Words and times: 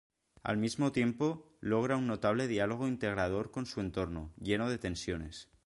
Al 0.41 0.57
mismo 0.57 0.91
tiempo, 0.91 1.55
logra 1.61 1.95
un 1.95 2.07
notable 2.07 2.47
diálogo 2.47 2.87
integrador 2.87 3.51
con 3.51 3.67
su 3.67 3.81
entorno, 3.81 4.33
lleno 4.39 4.67
de 4.67 4.79
tensiones. 4.79 5.51